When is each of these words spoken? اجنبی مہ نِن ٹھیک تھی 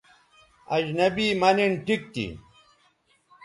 اجنبی 0.75 1.27
مہ 1.41 1.49
نِن 1.55 1.71
ٹھیک 1.85 2.01
تھی 2.13 2.25